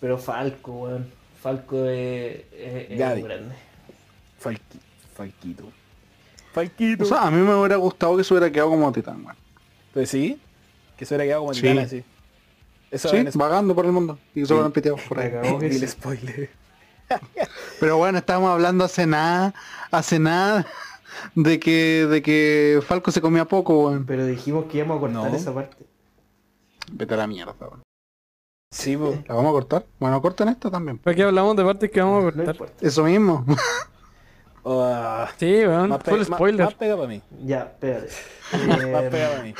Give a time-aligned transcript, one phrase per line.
[0.00, 1.10] Pero Falco, weón.
[1.42, 3.54] Falco es, es, un grande.
[4.42, 4.80] Falqui-
[5.14, 5.64] Falquito.
[6.52, 7.04] Falquito.
[7.04, 9.36] O sea, a mí me hubiera gustado que se hubiera quedado como titán, weón.
[9.94, 10.38] Pues sí,
[10.96, 11.62] que se hubiera quedado como Sí.
[11.62, 12.04] titán así.
[12.90, 14.18] Eso Sí, es- vagando por el mundo.
[14.34, 15.30] Y se lo han piteado por ahí.
[15.78, 15.86] sí.
[15.88, 16.50] spoiler.
[17.80, 19.54] Pero bueno, estábamos hablando hace nada,
[19.90, 20.66] hace nada,
[21.34, 24.04] de que, de que Falco se comía poco, weón.
[24.06, 25.36] Pero dijimos que íbamos a cortar No.
[25.36, 25.84] esa parte.
[26.92, 27.82] Vete a la mierda, weón.
[28.72, 28.96] Sí.
[29.26, 29.86] ¿La vamos a cortar?
[29.98, 30.98] Bueno, corten esta también.
[30.98, 32.56] ¿Para qué hablamos de partes que vamos a cortar?
[32.80, 33.44] Eso mismo.
[34.62, 36.64] Ah, Sí, weón, más, pe- full más- spoiler.
[36.66, 37.22] más pega para mí.
[37.46, 38.08] Ya, espérate.
[38.68, 39.54] Más Eh, pega para mí.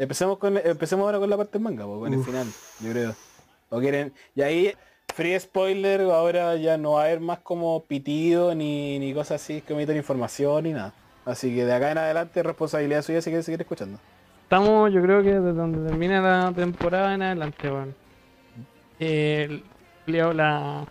[0.00, 2.46] Empecemos con empecemos ahora con la parte del manga, pues, con el final,
[2.80, 3.14] yo creo.
[3.68, 4.14] ¿O quieren?
[4.34, 4.72] Y ahí,
[5.14, 9.60] free spoiler, ahora ya no va a haber más como pitido ni, ni cosas así
[9.60, 10.94] que omitan información ni nada.
[11.26, 13.98] Así que de acá en adelante responsabilidad suya si quiere seguir escuchando.
[14.44, 17.94] Estamos, yo creo que desde donde termina la temporada en adelante, weón.
[19.00, 19.62] Eh,
[20.06, 20.86] la,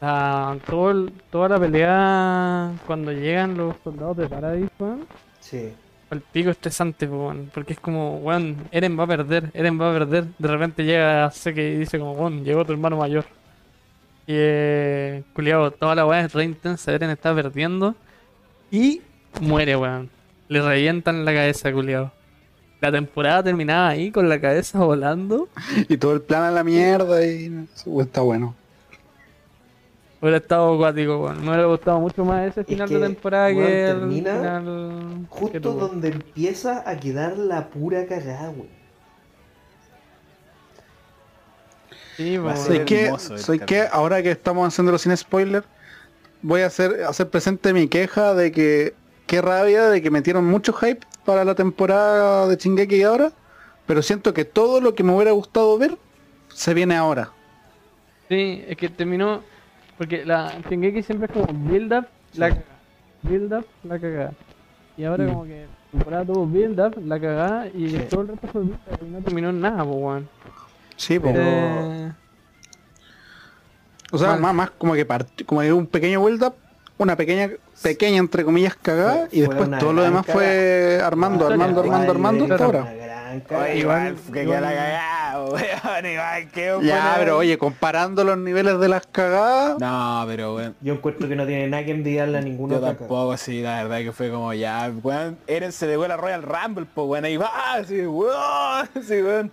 [0.00, 5.06] la, todo toda la pelea cuando llegan los soldados de Paradis, weón.
[5.38, 5.72] sí.
[6.10, 7.06] El pico estresante,
[7.52, 10.24] porque es como, weón, Eren va a perder, Eren va a perder.
[10.38, 13.26] De repente llega y dice como, weón, llegó tu hermano mayor.
[14.26, 17.94] Y eh, culiao, toda la weá es re intensa, Eren está perdiendo.
[18.70, 19.02] Y
[19.40, 20.10] muere, weón.
[20.48, 22.10] Le revientan la cabeza, culiao.
[22.80, 25.48] La temporada terminaba ahí con la cabeza volando.
[25.88, 27.66] y todo el plan a la mierda y
[28.00, 28.54] está bueno.
[30.20, 31.40] Hubiera estado acuático, weón.
[31.42, 35.74] Me hubiera gustado mucho más ese final que, de temporada que el termina final Justo
[35.74, 38.68] donde empieza a quedar la pura cagada, weón.
[42.16, 42.86] Sí, Va a po, ser ¿Soy weón.
[42.86, 45.64] que, soy que ahora que estamos haciéndolo sin spoiler,
[46.42, 48.94] voy a hacer, hacer presente mi queja de que
[49.26, 53.32] qué rabia de que metieron mucho hype para la temporada de Shingeki ahora,
[53.86, 55.96] pero siento que todo lo que me hubiera gustado ver
[56.48, 57.32] se viene ahora.
[58.28, 59.42] Sí, es que terminó.
[59.98, 62.64] Porque la Shingeki siempre es como build up, la cagada.
[63.22, 64.32] Build up, la cagada.
[64.96, 65.28] Y ahora Mm.
[65.28, 67.98] como que la temporada tuvo build up, la cagada, y Sí.
[68.08, 70.28] todo el resto fue build up y no terminó en nada, po, weón.
[70.96, 71.32] Sí, po.
[71.32, 72.12] Pero- Eh,
[74.12, 76.54] o sea, más, más como que part- como que un pequeño build up,
[76.96, 77.50] una pequeña,
[77.82, 81.54] pequeña entre comillas cagada, Fue- y después todo lo demás fue armando, Historia.
[81.64, 82.94] armando, armando, armando hasta ahora.
[83.36, 88.78] Gran Oye, que queda la cagada, weón, igual que Ya, pero oye, comparando los niveles
[88.80, 90.74] de las cagadas, No, pero weón.
[90.80, 93.98] Yo encuentro que no tiene nada que envidiarle a ninguna Yo tampoco, sí, la verdad
[93.98, 97.74] que fue como ya, weón, Eren se dejó la Royal Rumble, pues weón, ahí va,
[97.74, 99.50] así, weón, sí, weón.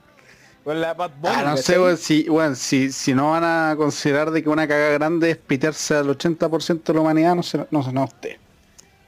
[0.63, 3.75] Con la Bad Bunny, Ah, no sé, weón, si, weón, si, si no van a
[3.77, 7.67] considerar de que una cagada grande es pitearse al 80% de la humanidad, no sé,
[7.69, 8.37] no sé, no usted.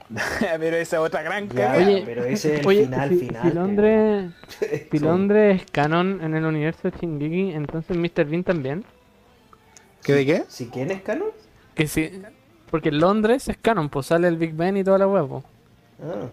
[0.60, 1.76] pero esa otra gran Ya, cagada.
[1.76, 3.42] Oye, pero ese es el Oye, final, si, final.
[3.42, 4.32] si Londres,
[4.92, 8.26] si Londres es canon en el universo de Shingeki, entonces Mr.
[8.26, 8.86] Bean también.
[10.04, 10.46] ¿Qué de qué?
[10.48, 11.30] ¿Si quién es canon?
[11.76, 12.12] Que si,
[12.70, 15.44] porque Londres es canon, pues sale el Big Ben y toda la huevo.
[16.00, 16.32] Ah,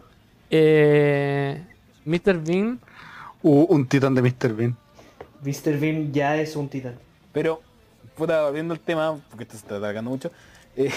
[0.50, 1.66] Eh,
[2.04, 2.38] Mr.
[2.44, 2.80] Bean,
[3.42, 4.54] Uh, un titán de Mr.
[4.54, 4.76] Bean.
[5.40, 5.78] Mr.
[5.78, 6.98] Bean ya es un titán.
[7.32, 7.60] Pero,
[8.16, 10.32] puta, volviendo al tema, porque esto se está alargando mucho,
[10.76, 10.90] eh,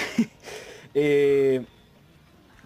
[0.94, 1.66] eh,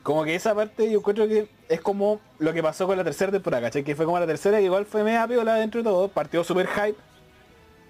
[0.04, 3.32] como que esa parte yo encuentro que es como lo que pasó con la tercera
[3.32, 3.84] temporada, ¿cachai?
[3.84, 6.68] Que fue como la tercera, que igual fue media piola dentro de todo, partió super
[6.68, 6.98] hype,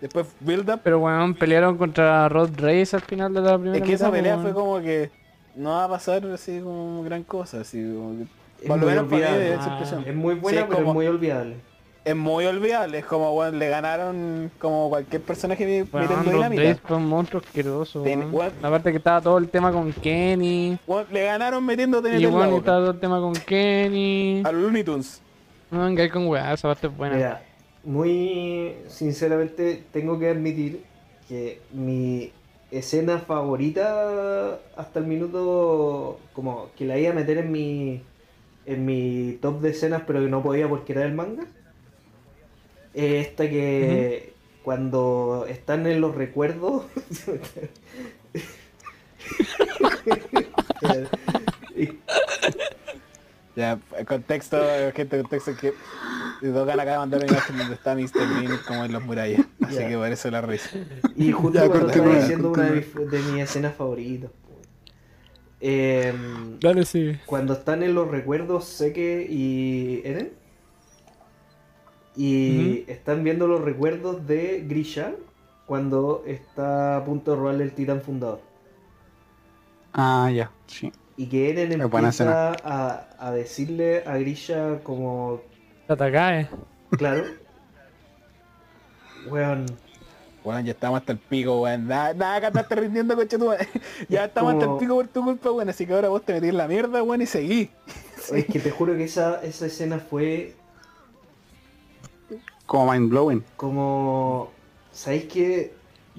[0.02, 3.84] después build up, pero bueno, pelearon contra Rod Race al final de la primera es
[3.84, 5.10] que esa pelea fue como que
[5.56, 8.24] no va a pasar así como gran cosa, así como que,
[8.64, 9.54] Es por lo muy menos para mí olvidable.
[9.56, 10.04] esa impresión.
[10.08, 11.56] Es muy buena, Sí, pero como- es muy olvidable.
[12.03, 16.75] Es muy olvidable, es como bueno, le ganaron como cualquier personaje metiendo Rod dinamita.
[16.88, 18.34] Fue un monstruo asqueroso, Ten- weón.
[18.35, 18.51] weón.
[18.62, 20.78] La parte que estaba todo el tema con Kenny.
[20.88, 22.57] Bueno, le ganaron metiendo Y TNT en la bueno, boca.
[22.59, 24.41] estaba todo el tema con Kenny.
[24.45, 25.22] A los Looney Tunes.
[25.69, 27.16] No con weá, esa parte es buena.
[27.16, 27.44] Mira,
[27.83, 30.83] muy sinceramente tengo que admitir
[31.30, 32.31] que mi
[32.71, 38.01] escena favorita hasta el minuto, como que la iba a meter en mi
[38.65, 41.44] en mi top de escenas, pero que no podía porque era el manga,
[42.94, 44.34] es esta que
[44.64, 46.86] cuando están en los recuerdos.
[53.56, 54.58] Ya, el contexto,
[54.96, 55.74] gente, el contexto es que
[56.42, 58.40] Dogan acaba de mandar una imagen donde está Mr.
[58.40, 59.46] Bean como en las murallas.
[59.62, 60.70] Así que por eso la risa.
[61.16, 64.32] Y justo Ya, cuando estaba diciendo una de de mis escenas favoritas.
[65.60, 67.20] Em, Dale, sí.
[67.26, 70.32] cuando están en los recuerdos Seke y Eren,
[72.16, 75.16] Y están viendo los recuerdos de Grisha
[75.66, 78.42] cuando está a punto de robarle el titán fundador.
[79.94, 80.92] Ah, ya, sí.
[81.16, 85.42] Y que Eren empieza a, a decirle a Grisha como,
[85.88, 86.50] Tatakae.
[86.96, 87.36] claro,
[89.24, 89.81] weón,
[90.44, 91.88] Weón, ya estamos hasta el pico, weón.
[91.88, 93.68] Nada, nada que andarte rindiendo, coche tu madre.
[94.10, 95.69] Ya Es estamos hasta el pico por tu culpa, weón.
[95.69, 97.69] Así que ahora vos te metís en la mierda, weón, y seguís.
[98.31, 100.61] es que te juro que esa, esa escena fue
[102.71, 103.44] Como mind blowing.
[103.57, 104.50] como,
[104.94, 105.73] ¿sabéis qué?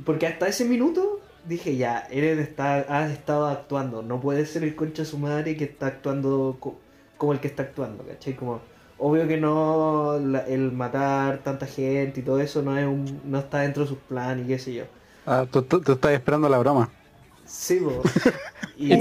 [0.04, 4.74] Porque hasta ese minuto dije ya, Eren está, ha estado actuando, no puede ser el
[4.76, 6.76] concha de su madre que está actuando co-
[7.16, 8.36] como el que está actuando, ¿cachai?
[8.36, 8.60] Como,
[8.98, 13.38] obvio que no, la- el matar tanta gente y todo eso no es un, no
[13.38, 14.84] está dentro de sus planes y qué sé yo.
[15.24, 16.90] Ah, tú, tú- tú estás esperando la broma.
[17.46, 18.02] Sí, po.
[18.76, 18.92] Y.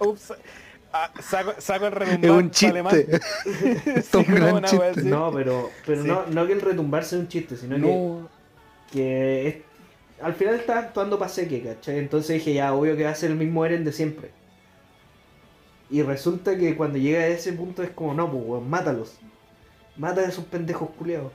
[0.00, 0.32] Ups.
[0.92, 2.82] Ah, saco, saco el Es retumbar un chiste.
[4.02, 4.76] Sí, un gran chiste.
[4.78, 5.04] wea así.
[5.04, 6.08] no, pero, pero Sí.
[6.08, 8.28] no, no que el retumbar sea un chiste, sino que, No.
[8.92, 9.56] que es-
[10.22, 11.98] al final está actuando para seque, ¿cachai?
[11.98, 14.30] Entonces dije ya, obvio que va a ser el mismo Eren de siempre.
[15.90, 19.18] Y resulta que cuando llega a ese punto es como, no, pues, weón, mátalos.
[19.96, 21.32] Mata a esos pendejos culiados.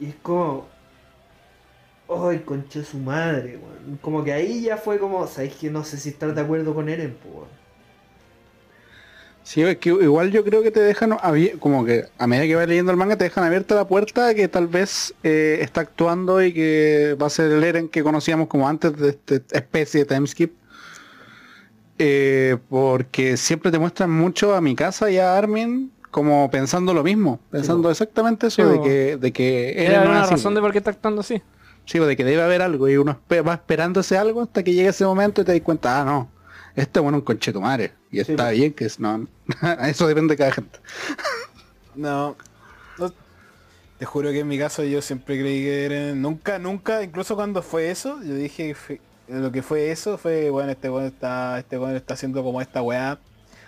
[0.00, 0.66] Y es como,
[2.08, 3.98] ay, concha de su madre, weón.
[4.00, 6.88] Como que ahí ya fue como, ¿sabéis que no sé si estar de acuerdo con
[6.88, 7.58] Eren, pues, weón?
[9.48, 11.16] Sí, es que igual yo creo que te dejan
[11.58, 14.46] como que a medida que vas leyendo el manga te dejan abierta la puerta que
[14.46, 18.68] tal vez eh, está actuando y que va a ser el Eren que conocíamos como
[18.68, 20.52] antes de esta especie de timeskip.
[21.98, 27.02] Eh, porque siempre te muestran mucho a mi casa y a Armin como pensando lo
[27.02, 30.60] mismo, pensando exactamente eso Sí, de que, de que Era no una así, razón de
[30.60, 31.42] por qué está actuando así.
[31.86, 34.90] Sí, de que debe haber algo y uno va esperando ese algo hasta que llegue
[34.90, 36.28] ese momento y te das cuenta, ah, no,
[36.76, 37.97] este es bueno un conchetumare.
[38.10, 38.56] Y Sí, está pues.
[38.58, 39.26] bien que es, no,
[39.86, 40.78] eso depende de cada gente.
[41.94, 42.36] No,
[42.98, 43.12] no-
[43.98, 46.22] Te juro que en mi caso yo siempre creí que Eren...
[46.22, 50.48] Nunca, nunca, incluso cuando fue eso, yo dije que fue- lo que fue eso fue,
[50.50, 53.18] bueno, este weón está, este weón está haciendo como esta weá.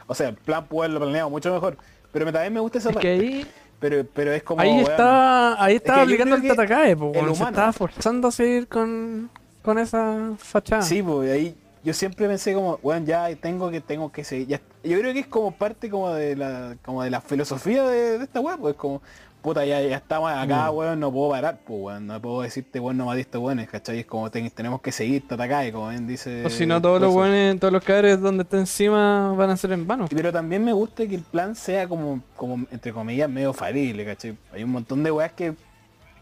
[0.07, 1.77] O sea, el plan pudo haberlo planeado mucho mejor.
[2.13, 3.11] Pero me- también me gusta esa Es que parte.
[3.27, 3.47] ahí,
[3.81, 4.63] Pero, pero es como.
[4.63, 7.27] ahí weón, está, ahí estaba yo aplicando el Tatakae, po, el weón.
[7.35, 9.29] se humano- estaba forzando a seguir con,
[9.63, 10.83] con esa fachada.
[10.83, 14.47] Sí, pues ahí yo siempre pensé como, bueno, ya tengo que tengo que seguir.
[14.49, 18.19] ya- yo creo que es como parte como de la como de la filosofía de,
[18.19, 19.01] de esta weá, pues como,
[19.43, 20.75] puta, ya, ya estamos acá, Mm.
[20.77, 24.01] weón, no puedo parar, pues weón, no puedo decirte, weón, no matiste weones, ¿cachai?
[24.01, 26.45] Es como ten- tenemos que seguir Tatakae, como bien dice.
[26.45, 29.73] O si no, todos los buenos, todos los cabres donde está encima van a ser
[29.73, 30.07] en vano.
[30.11, 34.37] Pero también me gusta que el plan sea como, como entre comillas, medio falible, ¿cachai?
[34.53, 35.55] Hay un montón de weas que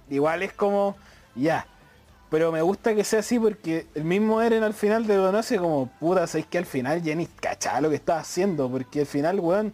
[0.08, 0.96] igual es como,
[1.34, 1.66] ya.
[2.30, 5.86] Pero me gusta que sea así porque el mismo Eren al final te conoce como,
[5.98, 9.72] puta, sabéis que al final Jenny cachaba lo que estaba haciendo, porque al final, weón,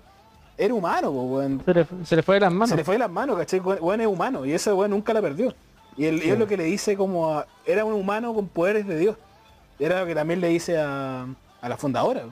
[0.57, 1.63] era humano, weón.
[1.65, 2.69] Se le, se le fue de las manos.
[2.71, 3.59] Se le fue de las manos, ¿cachai?
[3.61, 5.53] Weón es humano y ese weón nunca la perdió.
[5.97, 8.99] Y, él, es lo que le dice como, a- era un humano con poderes de
[8.99, 9.17] Dios.
[9.81, 11.27] Era lo que también le dice a,
[11.61, 12.23] a la fundadora.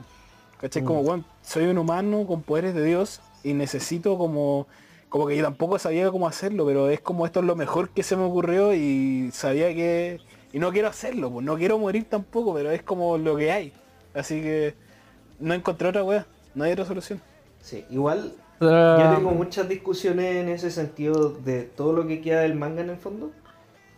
[0.61, 0.83] ¿Cachai?
[0.85, 1.05] Como, Mm.
[1.07, 4.67] weón, soy un humano con poderes de Dios y necesito como...
[5.13, 8.01] Como que yo tampoco sabía cómo hacerlo, pero es como esto es lo mejor que
[8.01, 10.19] se me ocurrió y sabía que...
[10.51, 13.73] Y no quiero hacerlo, pues no quiero morir tampoco, pero es como lo que hay.
[14.15, 14.73] Así que
[15.39, 16.25] no encontré otra weá,
[16.55, 17.21] no hay otra solución.
[17.61, 22.55] Sí, igual Yo tengo muchas discusiones en ese sentido de todo lo que queda del
[22.55, 23.29] manga en el fondo.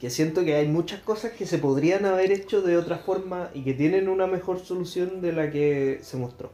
[0.02, 3.64] Que siento que hay muchas cosas que se podrían haber hecho de otra forma y
[3.64, 6.52] que tienen una mejor solución de la que se mostró.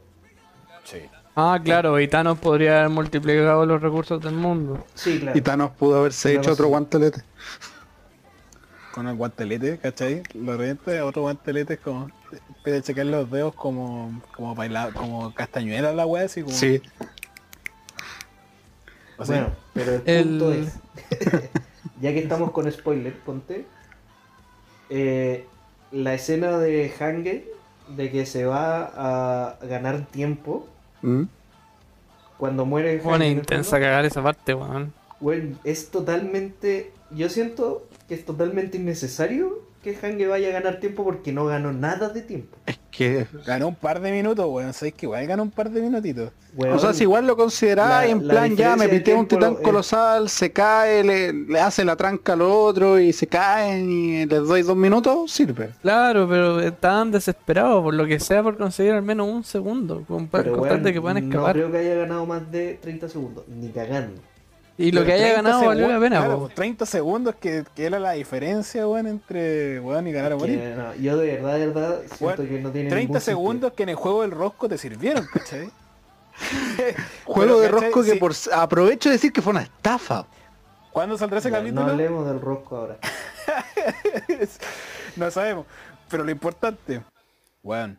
[0.84, 0.98] Sí.
[1.34, 4.84] Ah, claro, y Thanos podría haber multiplicado los recursos del mundo.
[4.94, 5.38] Sí, claro.
[5.38, 6.70] Y Thanos pudo haberse Claro, hecho otro sí.
[6.70, 7.22] guantelete.
[8.92, 10.22] con el guantelete, ¿cachai?
[10.34, 12.10] Lo revienta, otro guantelete es como
[12.58, 16.82] empieza a checar los dedos como como bailar, como castañuela la wea así como Sí.
[19.16, 20.74] o sea, Bueno, pero el, El- punto es,
[22.02, 23.64] ya que estamos con spoiler, ponte,
[24.90, 25.46] eh,
[25.90, 27.48] la escena de Hange,
[27.96, 30.68] de que se va a ganar tiempo
[31.02, 31.24] ¿Mm?
[32.42, 32.96] cuando muere el
[33.36, 34.92] intensa fondo, cagar esa parte, weón.
[35.20, 36.90] Bueno, es totalmente.
[37.12, 41.72] Yo siento que es totalmente innecesario que Hange vaya a ganar tiempo porque no ganó
[41.72, 42.56] nada de tiempo.
[42.66, 43.26] Es que...
[43.46, 46.30] ganó un par de minutos, weón, sabéis que igual ganó un par de minutitos.
[46.56, 49.54] O sea, si igual lo consideráis la- en la plan ya me pité un titán
[49.54, 54.26] lo- colosal, se cae, le, le hace la tranca al otro y se caen y
[54.26, 55.70] les doy dos minutos, sirve.
[55.82, 60.04] Claro, pero estaban desesperados por lo que sea por conseguir al menos un segundo.
[60.06, 61.54] Con, pero, con tal weón, de que puedan no escapar.
[61.56, 64.20] creo que haya ganado más de 30 segundos, ni cagando.
[64.82, 66.48] Y lo que haya 30 ganado valió la pena, claro, po.
[66.48, 70.58] 30 segundos que, que era la diferencia, weón, entre weón y ganar o morir.
[70.58, 73.72] Que, no, yo de verdad, de verdad, siento Weón, que no tiene 30 ningún segundos
[73.74, 75.70] que en el juego del rosco te sirvieron, ¿cachai?
[77.24, 78.18] Juego de rosco que Sí.
[78.18, 80.26] por aprovecho de decir que fue una estafa.
[80.90, 81.84] ¿Cuándo saldrá ese capítulo?
[81.84, 82.98] No hablemos del rosco ahora.
[85.16, 85.66] no sabemos.
[86.08, 87.02] Pero lo importante,
[87.62, 87.98] weón,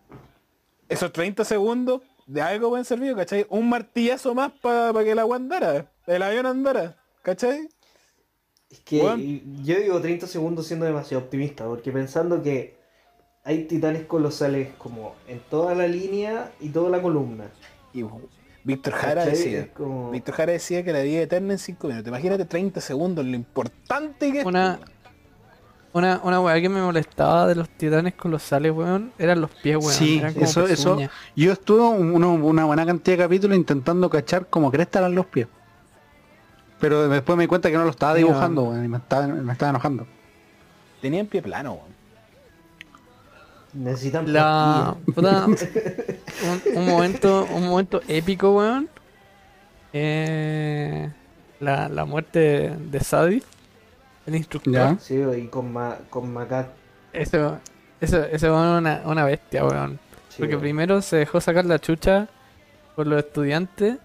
[0.89, 3.45] esos 30 segundos de algo pueden servir, ¿cachai?
[3.49, 5.37] Un martillazo más para que el agua
[6.05, 7.67] andara, el avión andara, ¿cachai?
[8.69, 9.63] Es que Weón.
[9.63, 12.75] yo digo 30 segundos siendo demasiado optimista, porque pensando que
[13.43, 17.45] hay titanes colosales como en toda la línea y toda la columna.
[17.93, 18.03] Y
[18.63, 19.38] Víctor Jara ¿Cachai?
[19.38, 22.07] decía, como- Víctor Jara decía que la vida eterna en 5 minutos.
[22.07, 24.45] Imagínate 30 segundos, lo importante que es.
[24.45, 24.79] Una,
[25.91, 29.91] una, una weá que me molestaba de los titanes colosales, weón, eran los pies, weón.
[29.91, 30.98] Sí, eran como eso, eso.
[31.36, 35.48] Yo estuve uno- una buena cantidad de capítulos intentando cachar como cresta eran los pies.
[36.83, 39.53] Pero después me di cuenta que no lo estaba dibujando, weón, y me estaba, me
[39.53, 40.05] estaba enojando.
[41.01, 41.93] Tenían pie plano, weón.
[43.71, 45.57] Necesitan La puta, un,
[46.75, 48.89] un momento, un momento épico, weón.
[49.93, 51.09] Eh,
[51.61, 53.41] la, la muerte de, Sadie,
[54.25, 54.73] el instructor.
[54.73, 54.97] Ya.
[54.99, 56.67] Sí, y con, ma, con Macat.
[57.13, 57.49] Ese,
[58.01, 59.99] ese, ese weón es una, una bestia, weón.
[60.27, 60.61] sí, Porque weón.
[60.63, 62.27] primero se dejó sacar la chucha
[62.97, 63.99] por los estudiantes,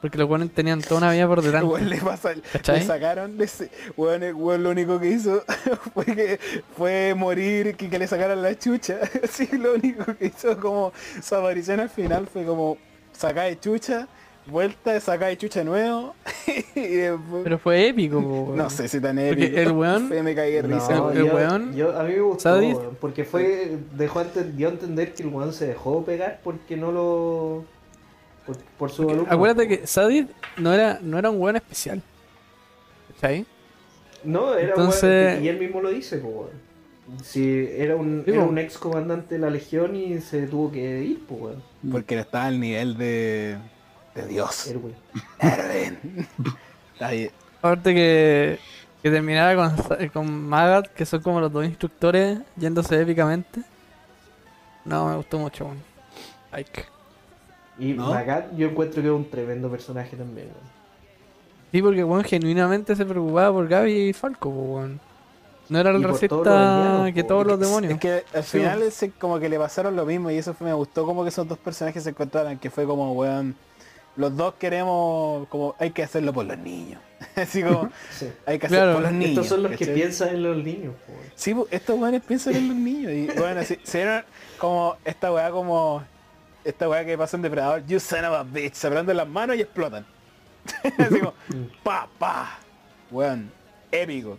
[0.00, 1.66] porque los weones tenían toda una vida por delante.
[1.72, 5.42] Weón, le, pasa, le sacaron de ese, weón, el weón lo único que hizo
[5.94, 6.40] fue que
[6.76, 8.98] fue morir que, que le sacaran la chucha.
[9.30, 10.92] Sí, lo único que hizo como
[11.22, 12.78] su aparición al final fue como
[13.12, 14.08] sacar de chucha,
[14.46, 16.14] vuelta, sacar de chucha de nuevo.
[16.74, 18.56] y después, Pero fue épico, weón.
[18.56, 19.60] no sé si tan Porque épico.
[19.60, 21.10] el weón- Fue, me caí de No, risa.
[21.12, 25.22] el- yo- weón, yo- a mí me gustó, porque fue, dejó dio a entender que
[25.22, 27.64] el weón se dejó pegar porque no lo...
[28.46, 29.26] Por, por su alumno.
[29.30, 32.02] Acuérdate que Sadid no era, no era un weón especial.
[33.14, 33.46] ¿Cachai?
[34.24, 36.70] No, era Entonces- weón, y él mismo lo dice, pues, weón.
[37.24, 41.02] Si era un, Sí, era un ex comandante de la legión y se tuvo que
[41.02, 41.62] ir, pues, weón.
[41.90, 43.56] Porque estaba al nivel de,
[44.14, 44.66] de Dios.
[44.68, 44.94] Erwin.
[45.40, 46.26] Erwin.
[46.92, 47.30] Está bien.
[47.58, 48.58] Aparte que,
[49.02, 53.62] que terminara con, con Magat, que son como los dos instructores yéndose épicamente.
[54.84, 55.78] No, me gustó mucho, weón.
[56.52, 56.84] Like.
[57.80, 58.10] Y ¿No?
[58.10, 60.80] Magat yo encuentro que es un tremendo personaje también, weón.
[61.72, 65.00] Sí, porque weón genuinamente se preocupaba por Gaby y Falco, weón.
[65.68, 66.10] No era el por
[66.48, 67.92] aldeanos, que todos los demonios.
[67.94, 70.66] Es que al Sí, final ese como que le pasaron lo mismo y eso fue,
[70.66, 73.54] me gustó como que esos dos personajes se encontraran, que fue como, weón,
[74.16, 77.00] los dos queremos, como, hay que hacerlo por los niños.
[77.36, 78.28] Así como, Sí.
[78.46, 78.82] hay que Claro.
[78.90, 79.30] hacerlo por los niños.
[79.30, 81.24] Estos son los que piensan en los niños, po, weón.
[81.36, 83.12] Sí, estos weones piensan en los niños.
[83.12, 84.24] Y bueno, así, se vieron
[84.58, 86.02] como esta weá como,
[86.64, 89.56] esta weá que pasa en Depredador, you son of a bitch, se prenden las manos
[89.56, 90.04] y explotan.
[90.98, 91.34] Así como,
[91.82, 92.58] pa, pa.
[93.10, 93.50] Weón,
[93.90, 94.38] épico.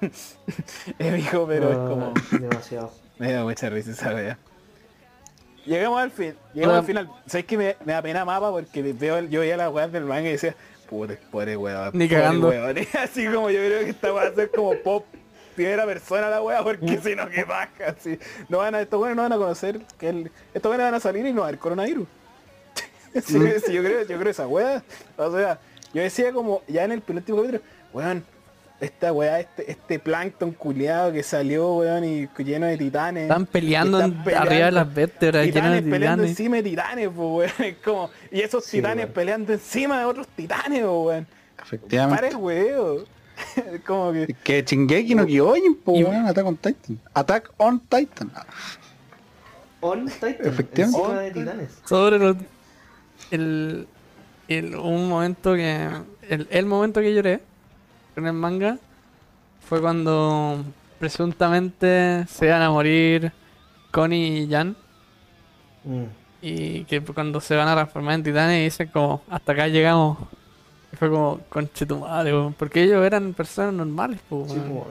[0.98, 2.14] épico, pero es Ah, como...
[2.32, 2.92] Demasiado.
[3.18, 4.38] Me da mucha risa esa wea.
[5.66, 7.10] Llegamos al fin, llegamos al final.
[7.26, 8.50] ¿Sabes que me, me da pena mapa?
[8.50, 10.54] Porque veo, el- yo veía la weá del manga y decía,
[10.88, 11.90] puta, pobre weá.
[11.92, 12.48] Ni pobre cagando.
[12.48, 12.76] weón".
[12.98, 15.04] Así como yo creo que esta weá va a ser como pop
[15.62, 18.18] primera persona la weá, porque si no que baja así.
[18.48, 21.00] No van a, estos weones no van a conocer que el, estos weones van a
[21.00, 22.06] salir y no va a haber coronavirus.
[23.12, 24.82] Sí, sí, yo creo, yo creo esa weá.
[25.16, 25.58] O sea,
[25.92, 27.60] yo decía como ya en el penúltimo capítulo,
[27.92, 28.24] weón,
[28.80, 33.24] esta weá, este, este plancton culiado que salió, weón, y lleno de titanes.
[33.24, 34.48] Están peleando, Están peleando.
[34.50, 36.30] arriba de las vértebras, Titanes de peleando titanes.
[36.30, 37.50] encima de titanes, pues, weón.
[37.72, 39.12] Es como, y esos Sí, titanes weón.
[39.14, 41.26] peleando encima de otros titanes, po, weón.
[41.62, 42.28] Efectivamente.
[42.28, 43.04] el weón.
[43.56, 44.34] Es como que.
[44.44, 46.98] Que Chingeki no Kyojin, po, Y- weón, Attack on Titan.
[47.14, 48.30] Attack on Titan.
[49.80, 50.82] On Titan, Efectivamente.
[50.82, 51.78] encima On de titanes.
[51.86, 52.36] sobre los
[53.30, 53.86] el,
[54.48, 55.88] el- un momento que
[56.28, 57.40] el, el momento que lloré
[58.14, 58.76] con el manga
[59.68, 60.62] fue cuando
[60.98, 63.32] presuntamente se iban a morir
[63.90, 64.76] Connie y Jan
[65.82, 66.04] Mm.
[66.42, 70.18] y que cuando se van a transformar en titanes dicen como hasta acá llegamos
[71.00, 74.68] fue como conche tu madre weón", porque ellos eran personas normales po, Sí, weón.
[74.70, 74.86] po.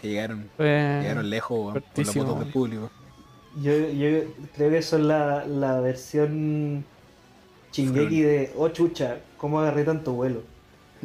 [0.00, 2.90] Que llegaron, Fue- llegaron lejos, weón, por los votos del público.
[3.60, 4.24] Yo, yo
[4.56, 6.84] creo que eso es la, la versión
[7.70, 10.42] chingeki de, oh chucha, ¿cómo agarré tanto vuelo?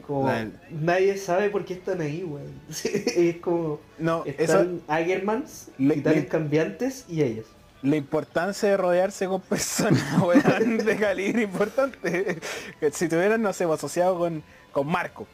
[0.05, 2.53] Como, La- nadie sabe por qué están ahí, weón.
[2.93, 7.45] Es como, No, eso, están Agermans, Le- le- cambiantes y ellos.
[7.83, 12.39] La importancia de rodearse con personas, weón, de calibre importante.
[12.91, 15.27] Si tuvieran, no sé, pues, asociado con, con Marco.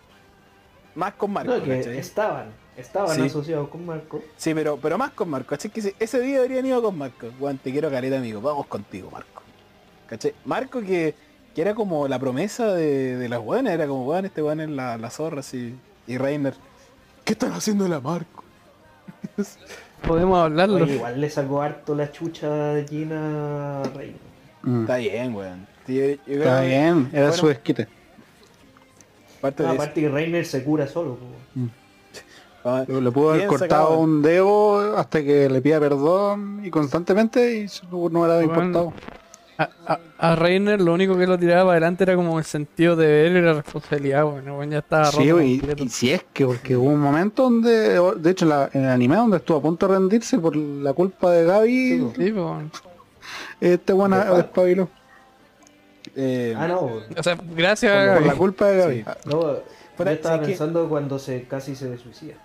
[0.96, 3.22] Más con Marco, No, que estaban, estaban Sí.
[3.24, 4.22] asociados con Marco.
[4.38, 5.56] Sí, pero, pero más con Marco.
[5.56, 7.30] Ese- día habrían ido con Marco.
[7.40, 8.42] Juan, te quiero caleta, amigo.
[8.42, 9.42] Vamos contigo, Marco.
[10.08, 10.36] ¿Cachai?
[10.46, 11.16] Marco que,
[11.56, 13.74] que era como la promesa de, de las buenas.
[13.74, 15.76] Era como, weón, este weón es la, la zorra, así.
[16.06, 16.54] Y Reiner.
[17.24, 18.44] ¿Qué están haciendo la Marco?
[20.04, 24.18] podemos hablarlo Oye, igual le sacó harto la chucha de Gina Reina.
[24.64, 24.82] mm.
[24.82, 25.68] Está bien, weón.
[25.88, 27.88] Está bien, era su desquite.
[29.42, 29.84] Parte No, de eso.
[29.84, 31.18] aparte que Reiner se cura solo.
[32.64, 34.00] Vamos, Le, le pudo haber cortado sacado.
[34.00, 38.44] un dedo hasta que le pida perdón y constantemente y no me hubiera Bueno.
[38.44, 38.94] importado.
[39.58, 40.00] A, a,
[40.32, 43.32] a Reiner lo único que lo tiraba para adelante era como el sentido de ver
[43.34, 46.76] y la responsabilidad, bueno, bueno, ya estaba roto Sí, y, y si es que, porque
[46.76, 49.88] hubo un momento donde, de hecho en, la- en el anime donde estuvo a punto
[49.88, 52.70] de rendirse por la culpa de Gaby, Sí, bueno.
[53.62, 54.38] este buena De Falco.
[54.38, 54.90] despabiló.
[56.16, 56.80] eh, Ah, no.
[57.18, 58.38] O sea, gracias Por, a por la Gaby.
[58.40, 58.96] culpa de Gaby.
[59.04, 59.30] Sí.
[59.30, 59.42] No,
[59.98, 62.36] yo estaba pensando cuando se casi se suicida.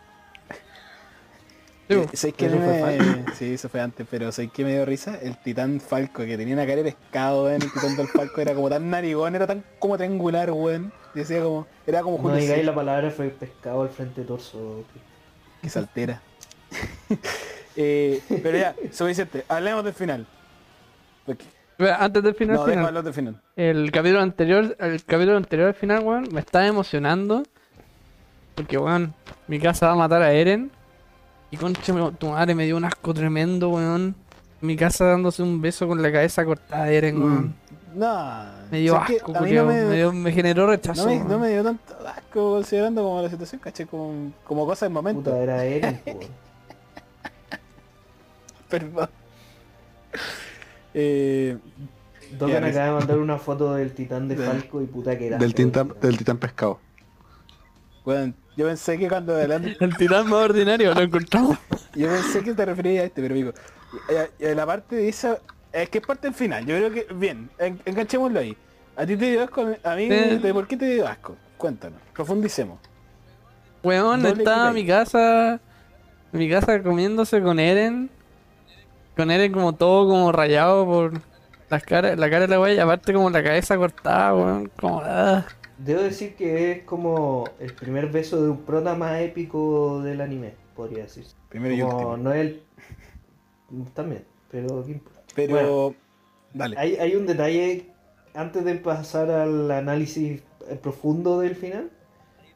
[1.89, 2.11] Sí, Eh, po.
[2.17, 5.19] ¿sabes qué Eso me- fue Sí, eso fue antes, pero ¿sabes qué me dio risa?
[5.23, 8.55] El titán falco, que tenía una cara de pescado, weón, el titán del falco era
[8.55, 10.93] como tan narigón, era tan como triangular, weón.
[11.15, 14.23] Y decía como, era como No Julio digáis César, la palabra fue pescado al frente
[14.23, 14.85] torso.
[15.63, 16.21] que se altera.
[17.81, 20.27] Eh, pero ya, suficiente, hablemos del final.
[21.79, 23.41] Antes del final, no, deja final, hablar del final.
[23.55, 27.45] el capítulo anterior, el capítulo anterior al final, weón, me estaba emocionando.
[28.57, 29.15] Porque, weón,
[29.47, 30.73] mi casa va a matar a Eren.
[31.51, 34.15] Y concha, tu madre me dio un asco tremendo, weón.
[34.61, 37.55] Mi casa dándose un beso con la cabeza cortada de Eren, weón.
[37.95, 41.05] No, Me dio asco, a mí culiao, no me, me, dio- me generó rechazo.
[41.05, 44.85] no, me, no me dio tanto asco considerando como la situación, caché, como, como cosa
[44.87, 45.23] del momento.
[45.23, 46.01] Puta, era Eren.
[48.69, 49.09] Perdón.
[50.95, 51.57] Eh,
[52.39, 55.39] Ya, acaba de mandar una foto del titán de Falco y puta que era.
[55.39, 55.95] del, weón.
[56.01, 56.79] del titán pescado.
[58.57, 61.59] Yo pensé que cuando adelante El titán más ordinario lo encontramos.
[61.95, 63.53] Yo pensé que te referías a este, pero digo,
[64.09, 65.39] eh, eh, la parte de esa,
[65.73, 68.57] es que es parte del final, yo creo que, bien, en- enganchémoslo ahí.
[68.97, 69.65] ¿A ti te dio asco?
[69.85, 70.09] A mí.
[70.09, 71.37] ¿de ¿por qué te dio asco?
[71.57, 72.81] Cuéntanos, profundicemos.
[73.85, 75.61] Weón, Doble estaba en mi casa.
[76.33, 78.11] En mi casa comiéndose con Eren.
[79.17, 81.13] Con Eren como todo como rayado por
[81.71, 84.71] las caras, la cara de la wea y aparte como la cabeza cortada, weón.
[84.81, 85.45] Como ah.
[85.79, 90.55] Debo decir que es como el primer beso de un prota más épico del anime,
[90.75, 91.37] podría decirse.
[91.49, 92.17] Primero y Como último.
[92.17, 92.63] no es el...
[93.95, 95.21] También, pero ¿qué importa?
[95.35, 95.95] Pero, Bueno.
[96.53, 96.77] dale.
[96.79, 97.87] Hay, hay un detalle,
[98.35, 100.43] antes de pasar al análisis
[100.83, 101.91] profundo del final,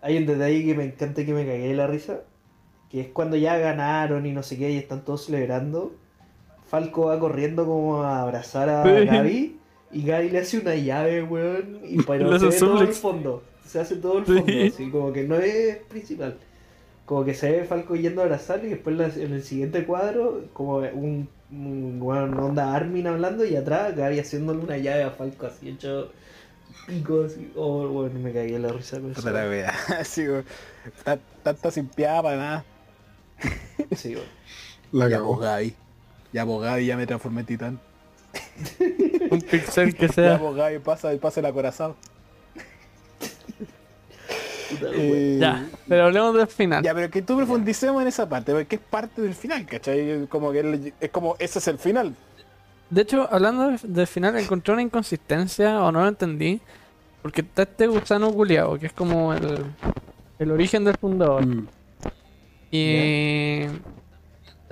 [0.00, 2.20] hay un detalle que me encanta y que me cagué de la risa,
[2.90, 5.92] que es cuando ya ganaron y no sé qué, y están todos celebrando,
[6.66, 8.82] Falco va corriendo como a abrazar a.
[8.82, 9.58] Gaby,
[9.92, 13.80] y Gaby le hace una llave, weón, y pero se ve todo el fondo, se
[13.80, 14.32] hace todo el Sí.
[14.38, 16.36] fondo, así como que no es principal.
[17.04, 20.44] Como que se ve Falco yendo a abrazar y después la- en el siguiente cuadro,
[20.52, 25.46] como un, un weón, onda Armin hablando y atrás Gaby haciéndole una llave a Falco
[25.46, 26.10] así hecho
[26.86, 27.52] pico así.
[27.54, 29.30] Oh, bueno, me cagué en la risa con eso.
[29.30, 29.74] Wea.
[29.98, 30.44] Así, weón.
[31.04, 32.64] Ta- Tanta sin piada para nada.
[33.96, 34.26] Sí, weón.
[34.92, 35.36] La cagó.
[35.36, 35.74] pues Gaby.
[36.32, 37.80] Ya pues Gaby, ya me transformé en titán.
[39.30, 40.38] Un pixel que Ya sea.
[40.38, 41.96] pues Gaby, pasa, pasa el acorazado.
[44.94, 46.82] Eh, Ya, pero hablemos del final.
[46.82, 50.26] Ya, pero que tú profundicemos en esa parte, porque es parte del final, ¿cachai?
[50.28, 52.14] Como que el- es como, ese es el final.
[52.88, 56.60] De hecho, hablando de- del final, encontré una inconsistencia o no lo entendí.
[57.22, 59.64] Porque está este gusano culiao, que es como el,
[60.40, 61.46] el origen del fundador.
[61.46, 61.68] Mm.
[62.72, 63.66] Y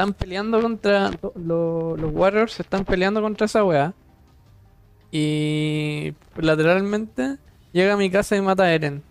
[0.01, 1.11] están peleando contra.
[1.35, 3.93] lo- los Warriors se están peleando contra esa weá.
[5.13, 7.37] Y lateralmente
[7.73, 9.03] llega a mi casa y mata a Eren.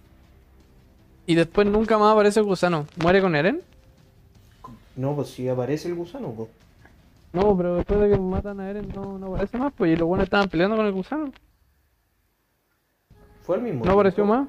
[1.28, 2.88] Y después nunca más aparece el gusano.
[3.04, 3.62] ¿Muere con Eren?
[4.96, 6.50] No, pues si aparece el gusano, pues.
[7.34, 10.08] No, pero después de que matan a Eren no, no aparece más, pues y los
[10.08, 11.32] buenos estaban peleando con el gusano.
[13.44, 13.86] Fue el mismo.
[13.86, 14.48] ¿No apareció más?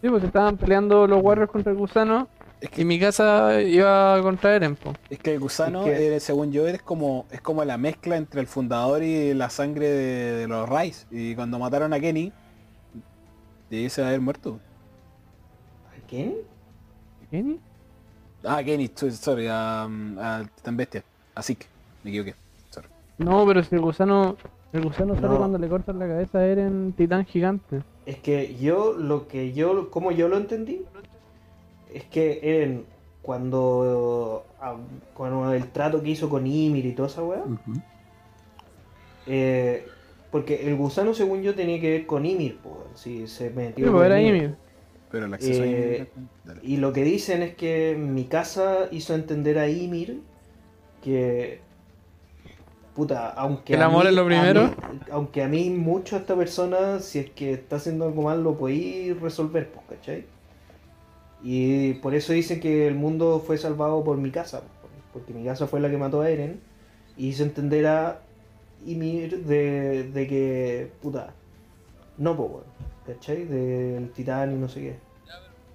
[0.00, 2.28] Sí, pues estaban peleando los Warriors contra el gusano
[2.60, 4.92] Es que, y mi casa iba contra Eren, po.
[5.10, 8.16] es que el gusano, Es que- eh, según yo, es como, es como la mezcla
[8.16, 11.06] entre el fundador y la sangre de, de los Rice.
[11.12, 12.32] Y cuando mataron a Kenny,
[13.70, 14.58] debiese haber muerto.
[15.96, 16.34] ¿A quién?
[17.30, 17.60] ¿Kenny?
[18.44, 21.04] Ah, Kenny, so- sorry, a, a Titán Bestia.
[21.34, 21.66] Así que,
[22.02, 22.34] me equivoqué.
[22.70, 22.88] Sorry.
[23.18, 24.36] No, pero si el gusano.
[24.72, 25.38] El gusano sale No.
[25.38, 27.82] cuando le cortan la cabeza a Eren titán gigante.
[28.04, 30.82] Es que yo, lo que yo, como yo lo entendí,
[31.92, 32.84] es que Eren,
[33.22, 34.76] cuando, ah,
[35.14, 37.42] cuando el trato que hizo con Ymir y toda esa weá,
[39.26, 39.86] eh,
[40.30, 43.92] porque el gusano, según yo, tenía que ver con Ymir, pues, si se Sí, metió
[43.92, 44.56] con era Ymir.
[45.10, 46.22] Pero el acceso Eh, ahí...
[46.44, 46.60] Dale.
[46.62, 50.20] Y lo que dicen es que mi casa hizo entender a Ymir
[51.02, 51.60] que.
[52.94, 53.74] Puta, aunque.
[53.74, 54.62] ¿El a amor mí- es lo a primero?
[54.64, 54.74] mí-
[55.10, 59.18] aunque a mí mucho esta persona, si es que está haciendo algo mal, lo podéis
[59.20, 60.24] resolver, pues, ¿cachai?
[61.42, 64.62] Y por eso dicen que el mundo fue salvado por mi casa,
[65.12, 66.60] porque mi casa fue la que mató a Eren.
[67.16, 68.20] Y hizo entender a
[68.86, 70.90] Ymir de, de que.
[71.02, 71.32] Puta.
[72.16, 72.64] No, pues, weón,
[73.06, 73.44] ¿cachai?
[73.44, 74.96] Del titán y no sé qué.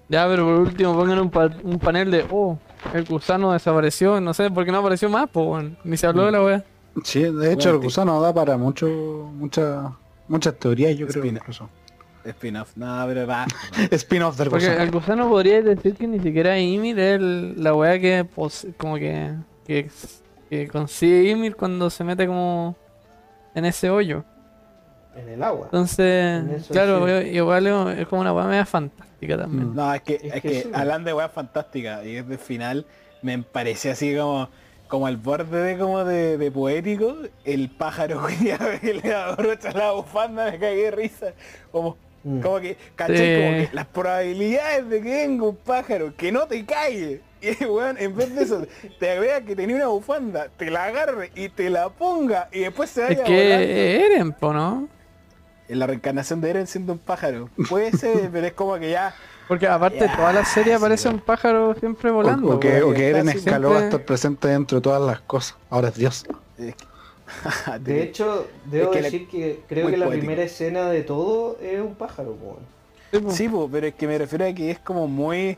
[0.08, 2.58] Ya, pero por último pongan un, pa- un panel de, oh,
[2.92, 5.30] el gusano desapareció, no sé, ¿por qué no apareció más?
[5.30, 5.64] Pues.
[5.84, 6.64] Ni se habló de la wea.
[7.02, 8.86] Sí, de hecho el gusano da para mucho,
[9.34, 9.92] mucha,
[10.28, 11.22] muchas teorías, yo creo.
[11.24, 11.38] Espina.
[11.40, 11.68] Incluso.
[12.24, 12.76] Spin-off.
[12.76, 13.46] No, pero va.
[13.90, 14.82] Spin-off del Porque gusano.
[14.82, 18.26] el gusano podría decir que ni siquiera Ymir es el- la wea que,
[18.76, 19.32] como que,
[19.66, 19.90] que,
[20.48, 22.76] que consigue Ymir cuando se mete como
[23.54, 24.24] en ese hoyo.
[25.16, 25.66] En el agua.
[25.66, 27.28] Entonces, claro, sí.
[27.28, 29.72] igual es como una weá media fantástica también.
[29.74, 30.70] No, es que, Es es que que, sí.
[30.74, 32.84] hablando de weas fantásticas y es de final,
[33.22, 34.48] me parecía así como
[34.88, 38.26] como al borde de como de, de poético, el pájaro
[38.80, 41.26] que le abrocha la bufanda, me cagué de risa.
[41.72, 42.40] Como, Mm.
[42.40, 43.16] como que, ¿cachai?
[43.16, 43.42] Sí.
[43.44, 47.20] Como que las probabilidades de que venga un pájaro que no te calle.
[47.44, 48.66] Y weón, en vez de eso,
[48.98, 52.88] te vea que tenía una bufanda, te la agarre y te la ponga y después
[52.88, 53.66] se vaya Es volando.
[53.66, 54.88] que Eren, po, ¿no?
[55.68, 57.50] En la reencarnación de Eren siendo un pájaro.
[57.68, 59.14] Puede ser, pero es como que ya.
[59.46, 61.16] Porque aparte Ya, toda la serie sí, aparece weón.
[61.20, 62.48] un pájaro siempre volando.
[62.48, 65.54] o, o que, o Eren escaló a siempre- estar presente dentro de todas las cosas.
[65.68, 66.24] Ahora es Dios.
[66.58, 66.72] eh,
[67.80, 70.26] De hecho, debo que la- decir que creo muy que la poético.
[70.26, 72.58] primera escena de todo es un pájaro, po.
[73.30, 73.68] Sí, po.
[73.70, 75.56] Pero es que me refiero a que es como muy...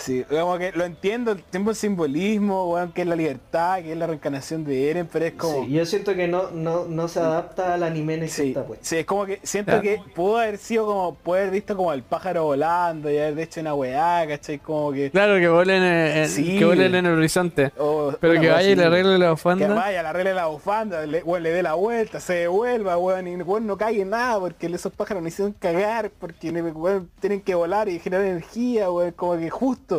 [0.00, 3.92] sí, como que lo entiendo, el tiempo el simbolismo, weón, que es la libertad, que
[3.92, 5.64] es la reencarnación de Eren, pero es como...
[5.64, 8.80] Sí, yo siento que no, no, no se adapta al anime en Sí, está, pues.
[8.82, 9.82] sí, es como que siento Claro.
[9.82, 13.60] que pudo haber sido como, puede haber visto como el pájaro volando y haber hecho
[13.60, 14.58] una weá, ¿cachai?
[14.58, 15.10] Como que...
[15.10, 16.58] Claro, que vuelen en, en- Sí.
[16.58, 17.72] que vuelen en el horizonte.
[17.78, 19.68] o Pero que vaya y le arregle la Que bufanda.
[19.74, 23.66] vaya, le arregle la bufanda, le, le dé la vuelta, se devuelva, weón, y weón,
[23.66, 27.88] no caiga en nada, porque esos pájaros no hicieron cagar, porque weón, tienen que volar
[27.88, 29.89] y generar energía, weón, como que justo.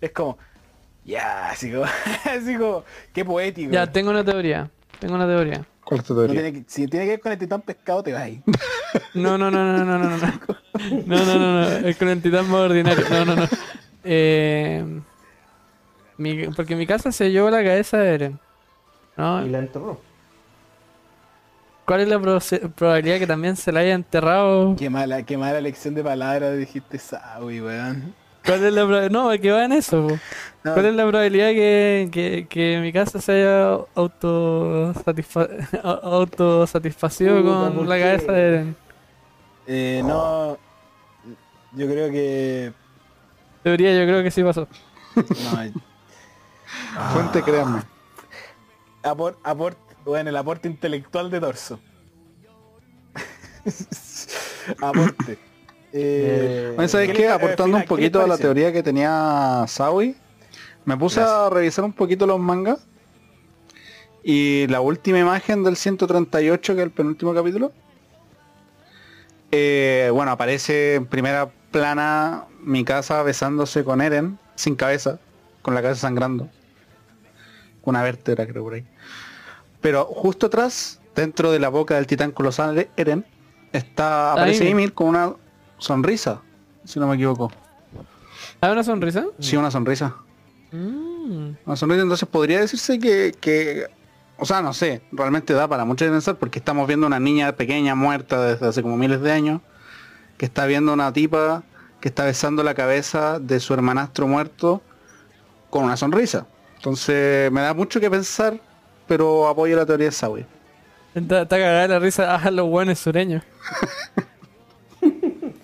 [0.00, 0.38] Es como,
[1.04, 1.84] ya, así como,
[2.24, 3.72] así como, qué poético.
[3.72, 4.70] Ya, tengo una teoría.
[4.98, 5.64] Tengo una teoría.
[5.84, 6.42] ¿Cuál es tu No teoría?
[6.42, 8.42] tiene que- si tiene que ver con el titán pescado, te vas ahí.
[9.14, 10.16] No, no, no, no, no, no, no.
[11.06, 11.88] No, no, no, no.
[11.88, 13.04] Es con el titán más ordinario.
[13.10, 13.48] No, no, no.
[14.04, 14.84] Eh,
[16.16, 18.40] mi- porque mi casa se llevó la cabeza de Eren.
[19.16, 19.44] ¿no?
[19.44, 20.00] Y la enterró.
[21.84, 24.74] ¿Cuál es la probabilidad que también se la haya enterrado?
[24.76, 28.14] Qué mala, qué mala lección de palabras dijiste Sawi, weón.
[28.44, 29.10] ¿Cuál es la probabilidad?
[29.10, 30.20] No, es que va en eso.
[30.62, 35.48] No, ¿Cuál es la probabilidad que, que, que mi casa se haya autosatisfa
[35.82, 38.02] autosatisfacido Puta, con ¿por la qué?
[38.02, 38.76] cabeza de Eren?
[39.66, 40.58] eh, no,
[41.72, 42.72] yo creo que...
[43.62, 44.68] Teoría, yo creo que sí pasó.
[45.36, 45.72] No,
[47.12, 47.82] Fuente, créanme.
[49.02, 51.80] Apor, aport, bueno, el aporte intelectual de Torso.
[54.80, 55.38] aporte.
[55.96, 59.64] Eh, Bueno, ¿Sabes ¿qué Aportando un final, ¿qué les poquito a la teoría que tenía
[59.68, 60.16] Sawi,
[60.84, 62.84] me puse a revisar un poquito los mangas.
[64.24, 67.72] Y la última imagen del 138, que es el penúltimo capítulo,
[69.52, 75.20] eh, bueno, aparece en primera plana mi casa besándose con Eren, sin cabeza,
[75.62, 76.48] con la cabeza sangrando.
[77.84, 78.84] Una vértebra creo por ahí.
[79.80, 83.24] Pero justo atrás, dentro de la boca del titán colosal de Eren,
[83.72, 84.68] está, aparece.
[84.68, 85.34] Ymir con una
[85.84, 86.40] sonrisa,
[86.84, 87.52] si no me equivoco.
[88.60, 89.26] ¿Hay una sonrisa?
[89.38, 90.14] Sí, una sonrisa.
[90.72, 91.50] Mm.
[91.66, 93.86] Una sonrisa, entonces podría decirse que, que-
[94.38, 97.52] o sea, no sé, realmente da para mucho de pensar porque estamos viendo una niña
[97.52, 99.60] pequeña muerta desde hace como miles de años,
[100.38, 101.62] que está viendo una tipa
[102.00, 104.82] que está besando la cabeza de su hermanastro muerto
[105.70, 106.46] con una sonrisa.
[106.76, 108.60] Entonces me da mucho que pensar,
[109.06, 110.44] pero apoyo la teoría de Sawi.
[111.14, 113.42] Está, está cagada la risa a los buenos sureños.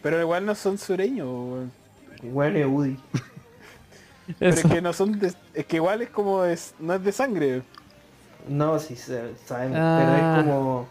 [0.02, 1.72] pero igual no son sureños, weón.
[2.22, 2.96] Bueno, y Udi.
[4.38, 7.10] Pero es que no son de- es que igual es como es, no es de
[7.10, 7.62] sangre.
[8.48, 9.98] No, sí se- sabemos, Ah.
[9.98, 10.88] pero es como,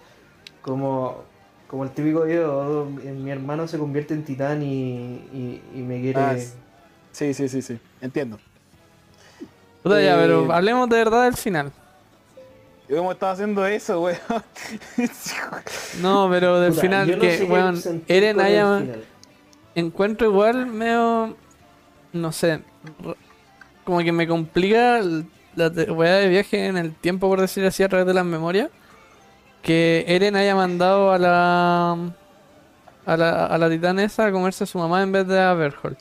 [0.61, 1.23] como,
[1.67, 6.19] como el típico video, mi hermano se convierte en titán y, y, y me quiere...
[6.19, 6.35] Ah,
[7.13, 8.37] sí, sí, sí, sí, entiendo.
[9.83, 11.71] Puta, ya, Eh, pero hablemos de verdad del final.
[12.89, 14.17] Yo como estaba haciendo eso, weón.
[16.01, 18.83] No, pero del final no que, weón, Eren haya...
[19.75, 21.37] Encuentro igual medio...
[22.11, 22.63] No sé.
[23.83, 25.01] Como que me complica
[25.55, 28.71] la weá de viaje en el tiempo, por decir así, a través de las memorias.
[29.61, 31.91] Que Eren haya mandado a la...
[33.05, 35.53] A la, a la titán esa a comerse a su mamá en vez de a
[35.53, 35.97] Berthold.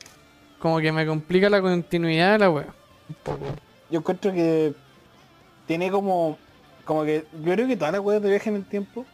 [0.58, 2.74] Como que me complica la continuidad de la wea.
[3.08, 3.46] Un poco.
[3.90, 4.74] Yo encuentro que
[5.66, 6.38] tiene como
[6.88, 9.04] como que yo creo que todas las weas de viaje en el tiempo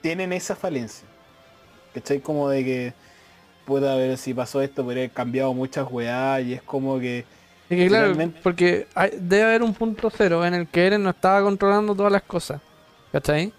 [0.00, 1.06] tienen esa falencia.
[1.92, 2.18] ¿Cachai?
[2.20, 2.94] Como de que
[3.66, 7.26] puede haber, si pasó esto, podría haber cambiado muchas weas y es como que
[7.68, 11.10] Es que claro, porque hay- debe haber un punto cero en el que Eren no
[11.10, 12.62] estaba controlando todas las cosas.
[13.12, 13.52] ¿Cachai?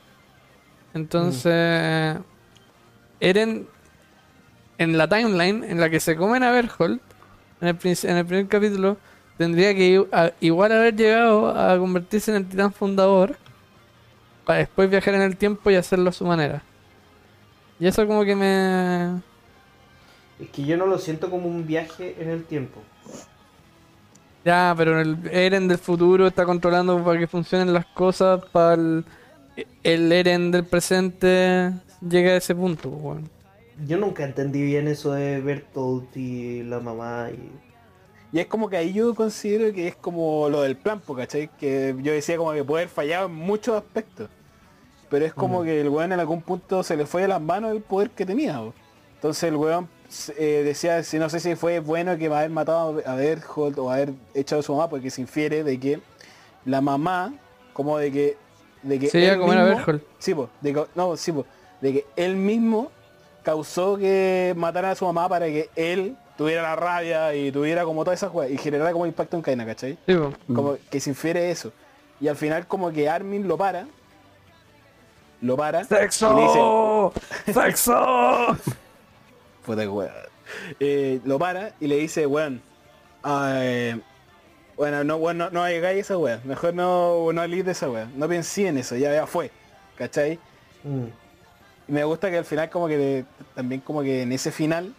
[0.96, 2.18] Entonces,
[3.20, 3.68] Eren
[4.80, 7.00] en la timeline en la que se comen a Berthold,
[7.62, 8.98] en el, en el primer capítulo,
[9.38, 13.38] tendría que a- igual haber llegado a convertirse en el titán fundador
[14.46, 16.64] para después viajar en el tiempo y hacerlo a su manera.
[17.80, 19.22] Y eso como que me...
[20.40, 22.82] Es que yo no lo siento como un viaje en el tiempo.
[24.44, 29.06] Ya, pero el Eren del futuro está controlando para que funcionen las cosas, para el,
[29.84, 31.72] el Eren del presente
[32.08, 33.30] llegue a ese punto, weón.
[33.88, 37.65] Yo nunca entendí bien eso de Bertolt y la mamá y...
[38.36, 41.50] Y es como que ahí yo considero que es como lo del plan, ¿cachai?
[41.58, 44.28] Que yo decía como que puede haber fallado en muchos aspectos.
[45.10, 47.72] Pero es como que el weón en algún punto se le fue de las manos
[47.72, 48.62] el poder que tenía.
[49.14, 49.88] Entonces el weón
[50.38, 54.12] eh, decía, si no sé si fue bueno que haber matado a Berthold o haber
[54.34, 56.02] echado a su mamá, porque se infiere de que
[56.66, 57.34] la mamá,
[57.72, 58.38] como de que...
[58.84, 60.02] De que Se iba a comer a mismo- Berthold.
[60.20, 61.46] Sí, po, de que- no, sí, po,
[61.80, 62.92] de que él mismo
[63.44, 68.04] causó que matara a su mamá para que él tuviera la rabia y tuviera como
[68.04, 69.98] todas esas cosas y generara como impacto en cadena, ¿cachai?
[70.06, 70.16] Sí.
[70.54, 71.72] Como que se infiere eso.
[72.20, 73.88] Y al final como que Armin lo para.
[75.42, 75.82] Lo para.
[75.82, 77.14] Y le dice, ¡Sexo!
[77.54, 78.58] ¡Sexo!
[79.66, 80.12] puta que weón.
[80.80, 82.62] Eh, lo para y le dice, weón,
[83.26, 84.00] eh,
[84.78, 86.42] bueno, no, weón, no, no hagáis esa weón.
[86.46, 88.12] Mejor no, no de esa weón.
[88.18, 89.52] No pensé en eso, ya, ya fue.
[89.98, 90.40] ¿Cachai?
[90.84, 91.06] Mm.
[91.88, 94.94] Y me gusta que al final como que también como que en ese final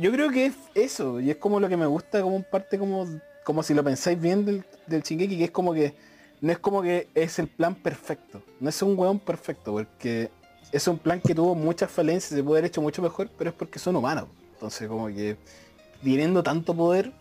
[0.00, 3.06] yo creo que es eso y es como lo que me gusta como parte como
[3.44, 5.94] como si lo pensáis bien del, del que es como que
[6.40, 10.30] no es como que es el plan perfecto no es un weón perfecto porque
[10.72, 13.56] es un plan que tuvo muchas falencias se puede haber hecho mucho mejor pero es
[13.56, 14.26] porque son humanos.
[14.54, 15.36] Entonces como que
[16.02, 17.12] teniendo tanto poder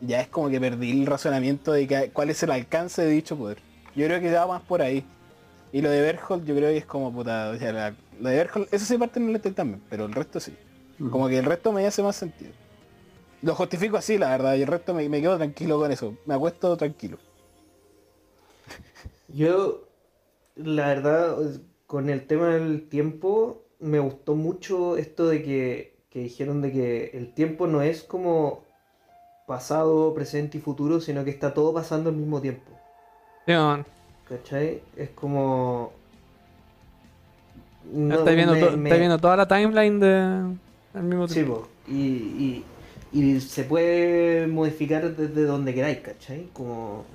[0.00, 3.58] ya es como que perdí el razonamiento de cuál es el alcance de dicho poder.
[3.96, 5.04] Yo creo que va más por ahí.
[5.72, 8.36] Y lo de Berthold yo creo que es como puta, o sea, la- lo de
[8.36, 10.54] Berthold, eso sí parte en el Etel también, pero el resto sí.
[11.10, 12.52] Como que el resto me hace más sentido.
[13.42, 16.16] Lo justifico así, la verdad, y el resto me, me quedo tranquilo con eso.
[16.26, 17.18] Me acuesto tranquilo.
[19.28, 19.88] Yo,
[20.56, 21.36] la verdad,
[21.86, 27.10] con el tema del tiempo, me gustó mucho esto de que, que dijeron de que
[27.14, 28.64] el tiempo no es como
[29.46, 32.70] pasado, presente y futuro, sino que está todo pasando al mismo tiempo.
[34.28, 34.82] ¿Cachai?
[34.96, 35.92] Es como...
[38.08, 40.56] No, estáis viendo, me- to- me- estáis viendo toda la timeline de...
[40.94, 41.68] al mismo Sí, tiempo.
[41.86, 42.66] y,
[43.12, 46.50] y, y se puede modificar desde donde queráis, ¿cachai?
[46.52, 47.06] Como...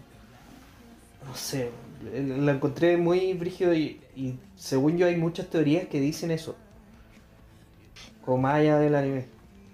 [1.21, 6.31] No sé, la encontré muy brígido y, y según yo hay muchas teorías que dicen
[6.31, 6.57] eso.
[8.21, 9.29] Como más allá del anime.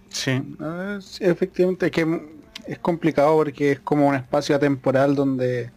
[0.09, 2.21] Sí, eh, efectivamente es que
[2.65, 5.73] es complicado porque es como un espacio atemporal donde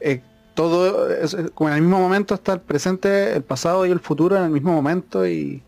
[0.00, 0.22] eh,
[0.54, 4.36] todo es como en el mismo momento está el presente, el pasado y el futuro
[4.36, 5.66] en el mismo momento y,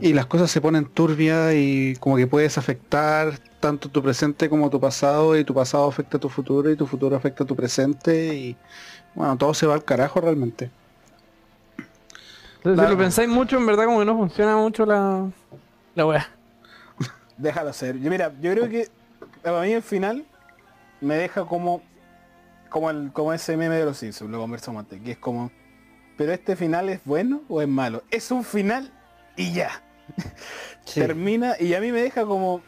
[0.00, 4.70] Y las cosas se ponen turbias y como que puedes afectar tanto tu presente como
[4.70, 7.56] tu pasado y tu pasado afecta a tu futuro y tu futuro afecta a tu
[7.56, 8.56] presente y
[9.14, 10.70] bueno, todo se va al carajo realmente.
[12.58, 15.28] Entonces, si lo pensáis mucho, en verdad como que no funciona mucho la,
[15.94, 16.28] la wea.
[17.36, 17.98] Déjalo ser.
[17.98, 18.88] Yo mira, yo creo que
[19.42, 20.24] para mí el final
[21.00, 21.82] me deja como
[22.70, 25.50] como el como ese meme de los Simpsons, lo conversamos antes, que es como
[26.16, 28.02] pero este final es bueno o es malo.
[28.10, 28.92] Es un final
[29.36, 29.70] y ya.
[30.84, 31.00] Sí.
[31.00, 32.60] Termina y a mí me deja como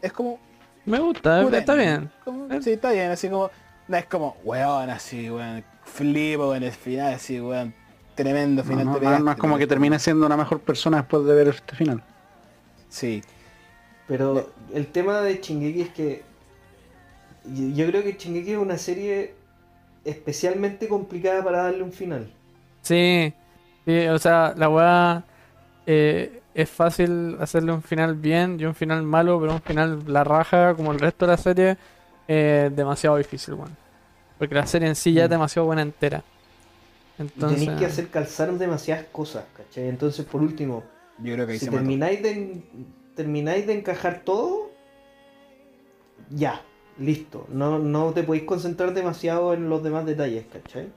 [0.00, 0.38] es como
[0.86, 2.10] Me gusta, está bien.
[2.24, 2.62] como- Eh.
[2.62, 3.50] sí, está bien, así como
[3.86, 7.74] no es como weón así, weón, flipo en el final así, weón,
[8.14, 11.34] tremendo final No, no, pegaste, es como que termine siendo una mejor persona después de
[11.34, 12.02] ver este final.
[12.88, 13.22] Sí.
[14.08, 16.22] Pero el tema de Shingeki es que
[17.44, 19.34] yo creo que Shingeki es una serie
[20.04, 22.30] especialmente complicada para darle un final.
[22.82, 23.32] Sí,
[23.84, 25.24] sí, o sea, la weá
[25.86, 30.24] eh, es fácil hacerle un final bien y un final malo, pero un final la
[30.24, 31.76] raja como el resto de la serie
[32.28, 33.76] es demasiado difícil, weón.
[34.38, 35.32] Porque la serie en sí ya es Mm.
[35.32, 36.22] demasiado buena entera.
[37.18, 39.88] Entonces, tenéis que hacer calzar demasiadas cosas, ¿cachai?
[39.88, 40.84] Entonces, por último,
[41.22, 41.78] Yo creo que ahí si mató.
[41.78, 42.64] termináis de, en-
[43.14, 44.70] termináis de encajar todo,
[46.30, 46.62] ya,
[46.98, 47.46] listo.
[47.50, 50.88] No, no te podéis concentrar demasiado en los demás detalles, ¿cachai?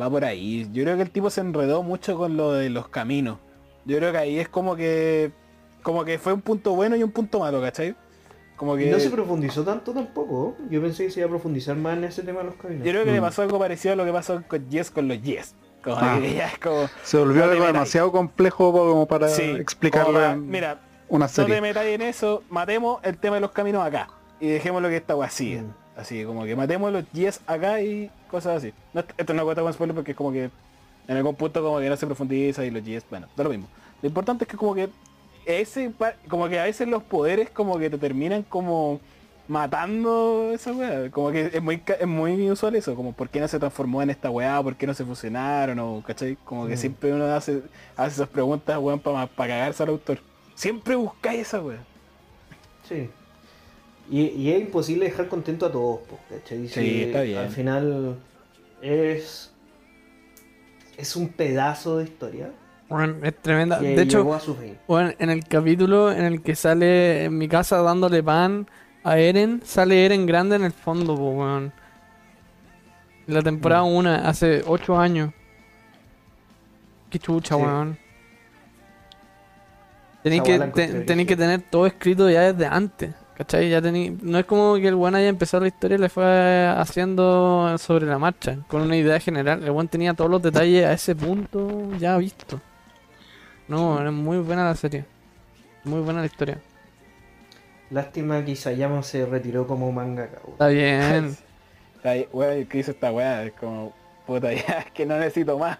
[0.00, 0.68] Va por ahí.
[0.72, 3.38] Yo creo que el tipo se enredó mucho con lo de los caminos.
[3.84, 5.32] Yo creo que ahí es como que
[5.82, 7.94] como que fue un punto bueno y un punto malo, ¿cachai?
[8.56, 10.56] Como que no se profundizó tanto tampoco.
[10.70, 12.84] Yo pensé que se iba a profundizar más en ese tema de los caminos.
[12.84, 13.24] yo creo que le Mm.
[13.24, 15.54] pasó algo parecido a lo que pasó con Yes con los Yes.
[15.82, 16.18] Como Ah.
[16.18, 20.18] que ya es como Se volvió No algo demasiado complejo como para sí, explicarlo como
[20.18, 21.60] para- en mira, una no te serie.
[21.60, 24.08] metáis en eso, matemos el tema de los caminos acá.
[24.40, 25.60] Y dejemos lo que weá sigue.
[25.62, 25.74] Mm.
[25.96, 28.72] Así como que matemos los yes acá y cosas así.
[28.94, 30.50] No, esto no cuenta con spoiler porque es como que
[31.08, 33.68] en algún punto como que no se profundiza y los yes, bueno, da lo mismo.
[34.02, 34.88] Lo importante es que como que
[35.46, 39.00] ese pa- como que a veces los poderes como que te terminan como
[39.48, 41.10] matando esa weá.
[41.10, 44.10] Como que es muy es muy usual eso, como por qué no se transformó en
[44.10, 46.36] esta weá, por qué no se fusionaron, o ¿cachai?
[46.44, 46.78] Como que Mm.
[46.78, 47.60] siempre uno hace,
[47.96, 50.18] hace esas preguntas, weón, para cagarse al autor.
[50.54, 51.78] Siempre buscáis esa weá.
[52.88, 53.10] Sí.
[54.10, 56.68] Y, y es imposible dejar contento a todos, ¿cachai?
[56.68, 57.38] Sí, Si está bien.
[57.38, 58.16] Al final
[58.82, 59.50] es.
[60.96, 62.50] Es un pedazo de historia
[62.88, 63.78] Weón, es tremenda.
[63.78, 64.24] De hecho.
[64.86, 68.68] Bueno, en el capítulo en el que sale en mi casa dándole pan
[69.02, 71.72] a Eren, sale Eren grande en el fondo, po, weón.
[73.26, 73.94] En La temporada Mm.
[73.94, 75.32] 1, hace 8 años.
[77.10, 77.62] Qué chucha, Sí.
[77.62, 77.98] weón.
[80.22, 83.14] Tenéis que, te- que tener todo escrito ya desde antes.
[83.36, 83.68] ¿Cachai?
[83.68, 86.66] Ya tení, no es como que el weón haya empezado la historia y le fue
[86.76, 89.62] haciendo sobre la marcha, con una idea general.
[89.64, 92.60] El weón tenía todos los detalles a ese punto ya visto.
[93.66, 95.04] No, es muy buena la serie.
[95.82, 96.58] Muy buena la historia.
[97.90, 100.38] Lástima que Isayama se retiró como mangaka.
[100.44, 100.52] weón.
[100.52, 101.36] Está bien.
[101.96, 103.44] Está ahí, ¿qué hizo esta weá?
[103.44, 103.94] Es como,
[104.26, 105.78] puta, ya, es que no necesito más.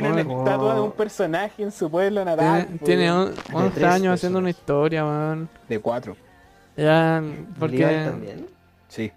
[0.00, 2.66] Tiene una estatua de un personaje en su pueblo natal.
[2.66, 3.34] Tiene, tiene weón.
[3.52, 5.48] on- 11 tres años haciendo una historia, weón.
[5.68, 6.16] De cuatro.
[6.76, 7.84] Ya, Levi porque...
[8.04, 8.46] también.
[8.88, 9.12] Sí.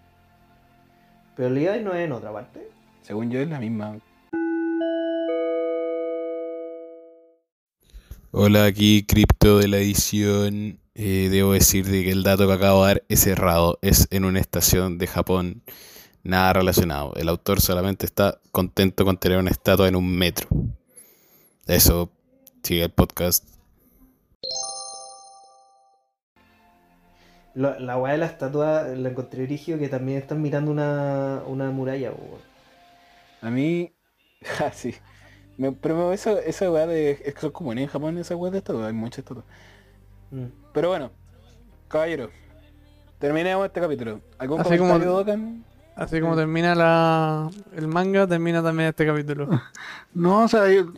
[1.35, 2.69] Pero Levi no es en otra parte.
[3.01, 3.97] Según yo es la misma.
[8.31, 10.79] Hola, aquí Crypto de la edición.
[10.95, 13.77] Eh, debo decir de que el dato que acabo de dar es errado.
[13.81, 15.61] Es en una estación de Japón.
[16.27, 17.13] Nada relacionado.
[17.15, 20.49] El autor solamente está contento con tener una estatua en un metro.
[21.65, 22.11] Eso
[22.63, 23.45] sigue el podcast.
[27.53, 31.71] Lo- la weá de la estatua la encontré origen que también están mirando una, una
[31.71, 32.41] muralla, weón.
[33.41, 33.93] A mí.
[34.59, 34.93] Ah, sí.
[35.57, 37.11] Me, pero eso, esa weá de.
[37.25, 38.87] Es que son comunes en Japón esa weá de estatua.
[38.87, 39.45] Hay muchas estatuas.
[40.29, 40.45] Mm.
[40.73, 41.09] Pero bueno,
[41.87, 42.29] caballero.
[43.17, 44.21] Terminemos este capítulo.
[44.37, 45.65] ¿Algún Así como- comentario, Dokan?
[45.97, 49.49] Así como termina la, el manga, termina también este capítulo.
[50.13, 50.93] No, o sea, yo-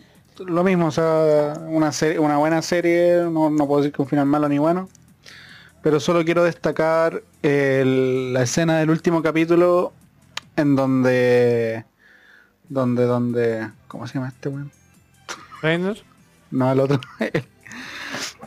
[0.45, 4.07] lo mismo, o sea, una serie, una buena serie, no, no puedo decir que un
[4.07, 4.87] final malo ni bueno.
[5.81, 9.93] Pero solo quiero destacar el- la escena del último capítulo
[10.55, 11.85] en donde
[12.69, 14.71] donde donde ¿cómo se llama este weón?
[15.61, 16.01] Reiner,
[16.51, 16.99] No, el otro.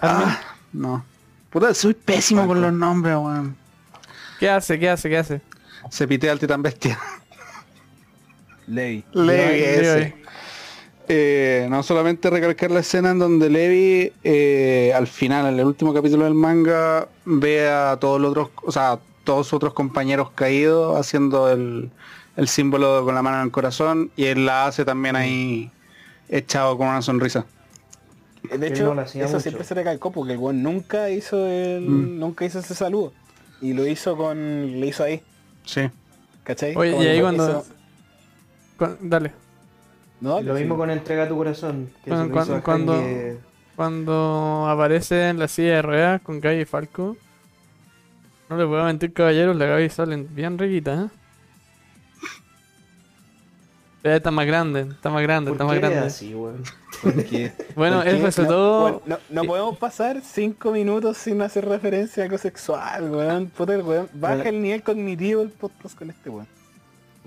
[0.00, 0.40] ah,
[0.72, 1.04] no.
[1.50, 3.56] Puta, soy pésimo con los nombres, weón.
[4.38, 4.78] ¿qué hace?
[4.78, 5.08] ¿Qué hace?
[5.10, 5.40] ¿Qué hace?
[5.90, 6.98] Se pitea al titán bestia.
[8.66, 9.04] Levi.
[9.12, 9.98] Levi ese.
[9.98, 10.14] Levi.
[11.08, 15.92] Eh, no solamente recalcar la escena en donde Levi eh, al final, en el último
[15.92, 20.98] capítulo del manga, ve a todos los otros, o sea, todos sus otros compañeros caídos
[20.98, 21.90] haciendo el,
[22.36, 25.70] el símbolo con la mano en el corazón y él la hace también ahí
[26.28, 27.44] echado con una sonrisa.
[28.42, 29.40] De Él hecho, no eso mucho.
[29.40, 31.82] siempre se recalcó porque el weón nunca hizo el.
[31.82, 32.18] Mm.
[32.18, 33.12] nunca hizo ese saludo.
[33.60, 34.80] Y lo hizo con.
[34.80, 35.22] lo hizo ahí.
[35.64, 35.88] Sí.
[36.44, 36.74] ¿Cachai?
[36.76, 37.64] Oye, y ahí cuando...
[39.00, 39.32] dale.
[40.20, 40.60] No, Lo sí.
[40.62, 41.90] mismo con Entrega tu corazón.
[42.04, 42.10] Que
[42.62, 43.38] Cuando-
[43.74, 47.16] cuando- aparece en la silla de ruedas con Gaby y Falco.
[48.48, 51.08] No le puedo mentir, caballeros, la Gaby salen bien riquita, ¿eh?
[54.04, 55.98] Ya está más grande, está más grande, ¿Por está más qué grande.
[56.00, 56.62] así, weón?
[57.76, 58.80] Bueno, eso es no- todo.
[58.82, 63.46] bueno, No, no podemos pasar cinco minutos sin hacer referencia a algo sexual, weón.
[63.46, 64.08] Puta, el weón.
[64.14, 64.50] Baja Bueno.
[64.50, 66.48] el nivel cognitivo del podcast con este weón.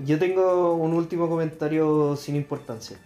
[0.06, 2.98] Yo tengo un último comentario sin importancia.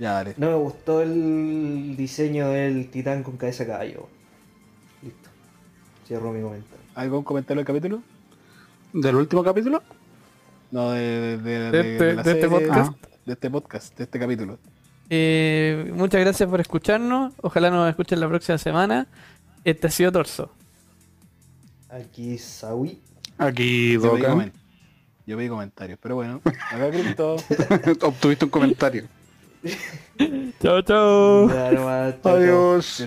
[0.00, 0.34] Ya, dale.
[0.36, 4.08] No me gustó el diseño del titán con cabeza de caballo.
[5.02, 5.30] Listo.
[6.06, 6.84] Cierro mi comentario.
[6.96, 8.02] ¿Algún comentario del capítulo?
[8.92, 9.80] ¿Del último capítulo?
[10.70, 12.92] No, de, de, de, De de este- la de este podcast.
[13.24, 14.58] De este podcast, de este capítulo.
[15.08, 17.32] Eh, muchas gracias por escucharnos.
[17.40, 19.06] Ojalá nos escuchen la próxima semana.
[19.64, 20.50] Este ha sido Torso.
[21.88, 23.00] Aquí Sawi.
[23.38, 24.52] Aquí comen-
[25.26, 26.40] yo pedí comentarios, pero bueno.
[26.44, 27.36] Acá Crypto.
[28.02, 29.04] Obtuviste un comentario.
[30.62, 31.48] Chao, chao.
[31.48, 32.32] Nomás, chao, chao.
[32.36, 33.02] Adiós.